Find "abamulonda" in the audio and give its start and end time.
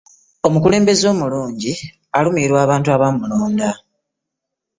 2.95-3.69